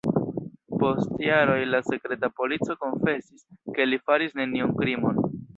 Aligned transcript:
Post 0.83 1.19
jaroj 1.25 1.57
la 1.75 1.83
sekreta 1.91 2.31
polico 2.41 2.79
konfesis, 2.87 3.47
ke 3.77 3.89
li 3.91 4.03
faris 4.09 4.37
neniun 4.41 4.79
krimon. 4.83 5.25